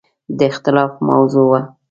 [0.37, 1.61] د اختلاف موضوع وه.